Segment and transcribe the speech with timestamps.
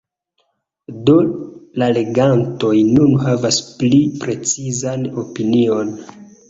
[1.09, 1.17] Do
[1.83, 5.99] la legantoj nun havas pli precizan opinion.